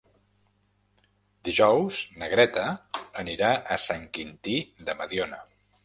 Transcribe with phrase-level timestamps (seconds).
[1.51, 2.65] Dijous na Greta
[3.25, 5.45] anirà a Sant Quintí de Mediona.